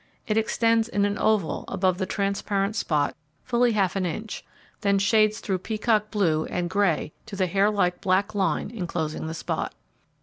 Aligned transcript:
It 0.25 0.35
extends 0.35 0.87
in 0.89 1.05
an 1.05 1.15
oval 1.19 1.63
above 1.67 1.99
the 1.99 2.07
transparent 2.07 2.75
spot 2.75 3.15
fully 3.43 3.73
half 3.73 3.95
an 3.95 4.03
inch, 4.03 4.43
then 4.79 4.97
shades 4.97 5.39
through 5.39 5.59
peacock 5.59 6.09
blue, 6.09 6.45
and 6.45 6.71
grey 6.71 7.13
to 7.27 7.35
the 7.35 7.45
hairlike 7.47 8.01
black 8.01 8.33
line 8.33 8.71
enclosing 8.71 9.27
the 9.27 9.35
spot. 9.35 9.75